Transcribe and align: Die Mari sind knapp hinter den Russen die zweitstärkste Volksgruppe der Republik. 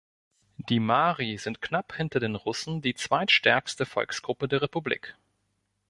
Die 0.57 0.79
Mari 0.79 1.37
sind 1.37 1.61
knapp 1.61 1.93
hinter 1.93 2.19
den 2.19 2.33
Russen 2.35 2.81
die 2.81 2.95
zweitstärkste 2.95 3.85
Volksgruppe 3.85 4.47
der 4.47 4.63
Republik. 4.63 5.15